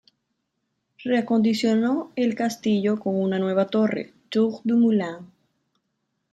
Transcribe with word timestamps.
Reacondicionó 1.03 2.11
el 2.15 2.33
castillo 2.33 2.99
con 2.99 3.21
una 3.21 3.37
nueva 3.37 3.67
torre, 3.67 4.15
"Tour 4.29 4.59
du 4.63 4.75
Moulin". 4.79 5.31